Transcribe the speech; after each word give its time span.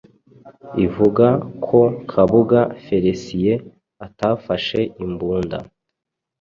ivuga 0.85 1.27
ko 1.65 1.79
Kabuga 2.11 2.59
Félicien 2.85 3.61
atafashe 4.05 4.79
imbunda 5.03 5.57